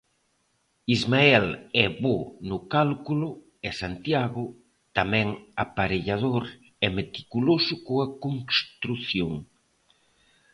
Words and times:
Ismael 0.97 1.47
é 1.83 1.85
bo 2.01 2.17
no 2.49 2.57
cálculo 2.73 3.29
e 3.67 3.69
Santiago, 3.81 4.43
tamén 4.97 5.27
aparellador, 5.63 6.43
é 6.85 6.87
meticuloso 6.97 7.73
coa 7.87 8.07
construción. 8.23 9.33